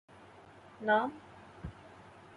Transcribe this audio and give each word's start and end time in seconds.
نام؟ 0.81 1.11